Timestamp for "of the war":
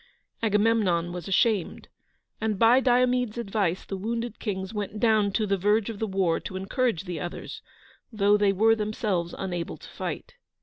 5.91-6.39